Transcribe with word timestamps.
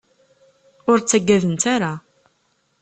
Ur 0.89 0.97
ttaggadent 0.99 1.63
ara. 1.75 1.93